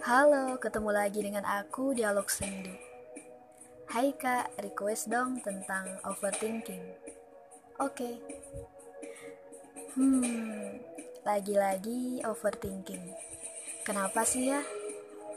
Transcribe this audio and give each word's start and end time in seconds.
Halo, 0.00 0.56
ketemu 0.56 0.96
lagi 0.96 1.20
dengan 1.20 1.44
aku 1.44 1.92
Dialog 1.92 2.24
Sendu. 2.32 2.72
Hai 3.92 4.16
kak, 4.16 4.56
request 4.64 5.12
dong 5.12 5.44
tentang 5.44 6.00
overthinking. 6.08 6.80
Oke. 7.76 8.16
Hmm, 9.92 10.80
lagi-lagi 11.20 12.24
overthinking. 12.24 13.12
Kenapa 13.84 14.24
sih 14.24 14.48
ya? 14.48 14.64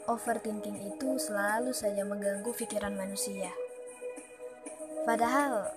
Overthinking 0.08 0.96
itu 0.96 1.20
selalu 1.20 1.76
saja 1.76 2.00
mengganggu 2.08 2.48
pikiran 2.56 2.96
manusia. 2.96 3.52
Padahal 5.04 5.76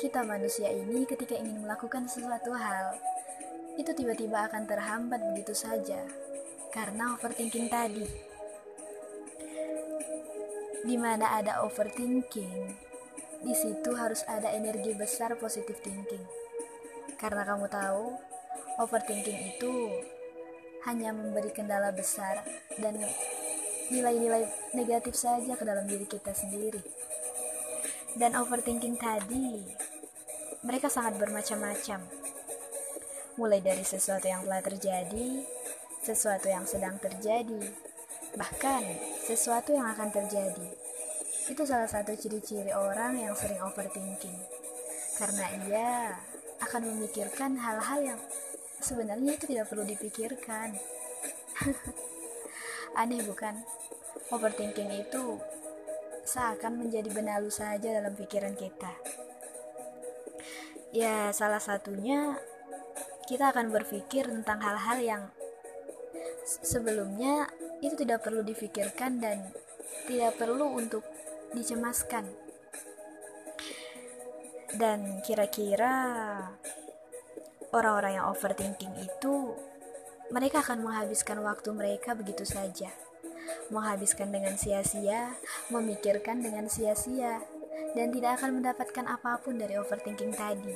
kita 0.00 0.24
manusia 0.24 0.72
ini 0.72 1.04
ketika 1.04 1.36
ingin 1.36 1.68
melakukan 1.68 2.08
sesuatu 2.08 2.56
hal, 2.56 2.96
itu 3.76 3.92
tiba-tiba 3.92 4.48
akan 4.48 4.64
terhambat 4.64 5.20
begitu 5.36 5.52
saja 5.52 6.00
karena 6.72 7.12
overthinking 7.14 7.68
tadi. 7.68 8.08
Di 10.82 10.96
mana 10.98 11.38
ada 11.38 11.62
overthinking, 11.62 12.52
di 13.44 13.54
situ 13.54 13.90
harus 13.94 14.24
ada 14.24 14.50
energi 14.50 14.96
besar 14.96 15.36
positive 15.38 15.78
thinking. 15.84 16.24
Karena 17.20 17.46
kamu 17.46 17.68
tahu, 17.70 18.16
overthinking 18.82 19.54
itu 19.54 19.72
hanya 20.88 21.14
memberi 21.14 21.54
kendala 21.54 21.94
besar 21.94 22.42
dan 22.80 22.98
nilai-nilai 23.92 24.48
negatif 24.74 25.14
saja 25.14 25.54
ke 25.54 25.62
dalam 25.62 25.86
diri 25.86 26.08
kita 26.08 26.34
sendiri. 26.34 26.82
Dan 28.16 28.34
overthinking 28.34 28.96
tadi, 28.98 29.62
mereka 30.64 30.88
sangat 30.88 31.20
bermacam-macam. 31.20 32.00
Mulai 33.38 33.60
dari 33.64 33.84
sesuatu 33.86 34.28
yang 34.28 34.44
telah 34.44 34.60
terjadi, 34.60 35.46
sesuatu 36.02 36.50
yang 36.50 36.66
sedang 36.66 36.98
terjadi, 36.98 37.62
bahkan 38.34 38.82
sesuatu 39.22 39.70
yang 39.70 39.86
akan 39.94 40.10
terjadi. 40.10 40.68
Itu 41.46 41.62
salah 41.62 41.86
satu 41.86 42.14
ciri-ciri 42.18 42.74
orang 42.74 43.22
yang 43.22 43.34
sering 43.38 43.62
overthinking, 43.62 44.38
karena 45.18 45.46
ia 45.66 45.90
akan 46.62 46.94
memikirkan 46.94 47.58
hal-hal 47.58 48.14
yang 48.14 48.20
sebenarnya 48.82 49.38
itu 49.38 49.46
tidak 49.46 49.70
perlu 49.70 49.86
dipikirkan. 49.86 50.74
Aneh 53.00 53.22
bukan? 53.22 53.62
Overthinking 54.34 54.90
itu 55.06 55.38
seakan 56.26 56.82
menjadi 56.82 57.10
benalu 57.10 57.50
saja 57.50 57.94
dalam 57.94 58.14
pikiran 58.14 58.54
kita. 58.54 58.90
Ya, 60.92 61.32
salah 61.32 61.62
satunya 61.62 62.36
kita 63.26 63.48
akan 63.54 63.72
berpikir 63.72 64.28
tentang 64.28 64.60
hal-hal 64.60 64.98
yang 65.00 65.22
sebelumnya 66.44 67.48
itu 67.82 67.94
tidak 67.98 68.26
perlu 68.26 68.42
difikirkan 68.46 69.18
dan 69.22 69.50
tidak 70.06 70.38
perlu 70.38 70.78
untuk 70.78 71.04
dicemaskan. 71.52 72.26
Dan 74.72 75.20
kira-kira 75.20 75.92
orang-orang 77.76 78.20
yang 78.20 78.26
overthinking 78.32 78.94
itu 79.04 79.52
mereka 80.32 80.64
akan 80.64 80.80
menghabiskan 80.80 81.44
waktu 81.44 81.68
mereka 81.76 82.16
begitu 82.16 82.48
saja. 82.48 82.88
Menghabiskan 83.68 84.32
dengan 84.32 84.56
sia-sia, 84.56 85.36
memikirkan 85.68 86.40
dengan 86.40 86.72
sia-sia, 86.72 87.44
dan 87.92 88.08
tidak 88.08 88.40
akan 88.40 88.60
mendapatkan 88.60 89.04
apa 89.04 89.36
pun 89.44 89.60
dari 89.60 89.76
overthinking 89.76 90.32
tadi. 90.32 90.72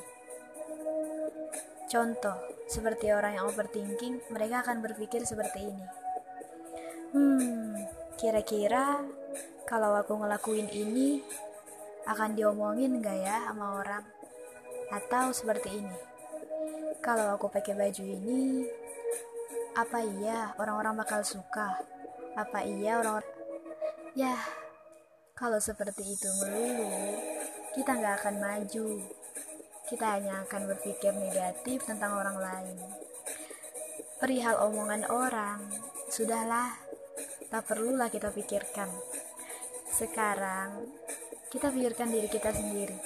Contoh, 1.89 2.56
seperti 2.67 3.15
orang 3.15 3.39
yang 3.39 3.47
overthinking, 3.47 4.19
mereka 4.27 4.61
akan 4.67 4.83
berpikir 4.83 5.23
seperti 5.23 5.71
ini. 5.71 5.85
Hmm, 7.15 7.73
kira-kira 8.19 9.07
kalau 9.63 9.95
aku 9.95 10.19
ngelakuin 10.19 10.67
ini, 10.67 11.23
akan 12.07 12.35
diomongin 12.35 12.99
gak 12.99 13.19
ya 13.19 13.47
sama 13.47 13.79
orang? 13.83 14.03
Atau 14.91 15.31
seperti 15.31 15.83
ini, 15.83 15.97
kalau 16.99 17.35
aku 17.35 17.47
pakai 17.47 17.75
baju 17.75 18.03
ini, 18.03 18.67
apa 19.75 20.03
iya 20.03 20.51
orang-orang 20.59 20.99
bakal 20.99 21.23
suka? 21.23 21.79
Apa 22.35 22.63
iya 22.67 22.99
orang-orang... 22.99 23.35
Ya, 24.15 24.35
kalau 25.37 25.61
seperti 25.61 26.17
itu 26.17 26.29
melulu, 26.43 26.91
kita 27.75 27.95
gak 27.95 28.23
akan 28.23 28.35
maju 28.43 28.85
kita 29.87 30.19
hanya 30.19 30.43
akan 30.43 30.67
berpikir 30.67 31.15
negatif 31.15 31.87
tentang 31.87 32.19
orang 32.19 32.37
lain. 32.43 32.75
Perihal 34.19 34.59
omongan 34.67 35.07
orang, 35.07 35.63
sudahlah, 36.11 36.75
tak 37.47 37.63
perlulah 37.63 38.11
kita 38.11 38.27
pikirkan. 38.35 38.91
Sekarang, 39.87 40.91
kita 41.47 41.71
pikirkan 41.71 42.11
diri 42.11 42.27
kita 42.27 42.51
sendiri. 42.51 42.99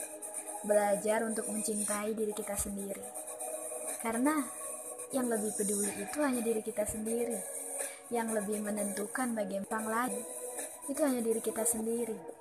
Belajar 0.65 1.21
untuk 1.21 1.45
mencintai 1.53 2.17
diri 2.17 2.33
kita 2.33 2.57
sendiri. 2.57 3.05
Karena 4.01 4.41
yang 5.13 5.29
lebih 5.29 5.53
peduli 5.53 5.93
itu 6.01 6.17
hanya 6.25 6.41
diri 6.41 6.65
kita 6.65 6.81
sendiri. 6.89 7.37
Yang 8.09 8.41
lebih 8.41 8.57
menentukan 8.65 9.37
bagaimana 9.37 10.09
lain 10.09 10.25
itu 10.89 10.99
hanya 11.05 11.21
diri 11.21 11.39
kita 11.39 11.61
sendiri 11.61 12.40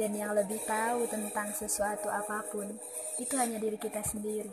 dan 0.00 0.16
yang 0.16 0.32
lebih 0.32 0.56
tahu 0.64 1.04
tentang 1.04 1.52
sesuatu 1.52 2.08
apa 2.08 2.40
pun 2.48 2.72
itu 3.20 3.36
hanya 3.36 3.60
diri 3.60 3.76
kita 3.76 4.00
sendiri. 4.00 4.48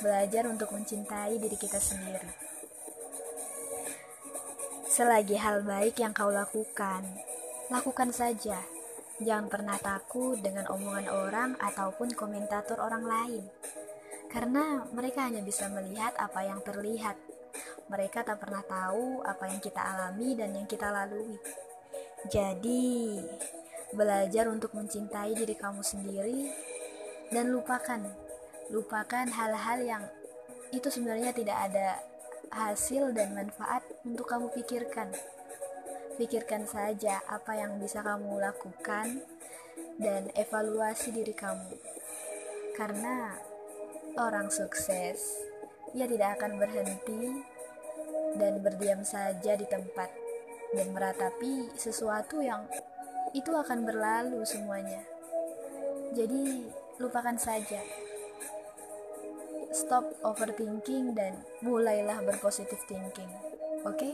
Belajar 0.00 0.48
untuk 0.48 0.72
mencintai 0.72 1.36
diri 1.36 1.56
kita 1.60 1.76
sendiri. 1.76 2.24
Selagi 4.88 5.36
hal 5.36 5.60
baik 5.60 6.00
yang 6.00 6.16
kau 6.16 6.32
lakukan, 6.32 7.04
lakukan 7.68 8.16
saja. 8.16 8.56
Jangan 9.20 9.48
pernah 9.52 9.76
takut 9.76 10.40
dengan 10.40 10.68
omongan 10.72 11.06
orang 11.12 11.50
ataupun 11.60 12.16
komentator 12.16 12.80
orang 12.80 13.04
lain. 13.04 13.44
Karena 14.32 14.84
mereka 14.92 15.28
hanya 15.28 15.44
bisa 15.44 15.68
melihat 15.68 16.16
apa 16.16 16.44
yang 16.48 16.64
terlihat. 16.64 17.16
Mereka 17.92 18.24
tak 18.24 18.40
pernah 18.40 18.64
tahu 18.64 19.20
apa 19.20 19.52
yang 19.52 19.60
kita 19.60 19.80
alami 19.80 20.32
dan 20.36 20.52
yang 20.56 20.68
kita 20.68 20.88
lalui. 20.88 21.36
Jadi, 22.28 23.20
belajar 23.94 24.50
untuk 24.50 24.74
mencintai 24.74 25.36
diri 25.36 25.54
kamu 25.54 25.82
sendiri 25.84 26.50
dan 27.30 27.50
lupakan 27.54 28.02
lupakan 28.70 29.26
hal-hal 29.30 29.78
yang 29.82 30.04
itu 30.74 30.90
sebenarnya 30.90 31.30
tidak 31.30 31.70
ada 31.70 32.02
hasil 32.50 33.14
dan 33.14 33.34
manfaat 33.34 33.82
untuk 34.02 34.26
kamu 34.26 34.50
pikirkan. 34.54 35.14
Pikirkan 36.16 36.64
saja 36.66 37.20
apa 37.28 37.54
yang 37.54 37.76
bisa 37.78 38.00
kamu 38.00 38.40
lakukan 38.40 39.22
dan 40.00 40.32
evaluasi 40.34 41.12
diri 41.12 41.36
kamu. 41.36 41.76
Karena 42.74 43.36
orang 44.16 44.48
sukses 44.48 45.44
ia 45.92 46.08
tidak 46.08 46.40
akan 46.40 46.58
berhenti 46.58 47.44
dan 48.36 48.60
berdiam 48.60 49.00
saja 49.04 49.56
di 49.56 49.64
tempat 49.68 50.08
dan 50.74 50.92
meratapi 50.92 51.72
sesuatu 51.78 52.42
yang 52.42 52.66
itu 53.36 53.52
akan 53.52 53.84
berlalu 53.84 54.40
semuanya. 54.48 55.04
Jadi, 56.16 56.64
lupakan 56.96 57.36
saja. 57.36 57.84
Stop 59.76 60.08
overthinking 60.24 61.12
dan 61.12 61.44
mulailah 61.60 62.24
berpositif 62.24 62.80
thinking. 62.88 63.28
Oke? 63.84 64.00
Okay? 64.00 64.12